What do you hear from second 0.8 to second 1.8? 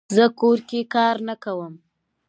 کار نه کووم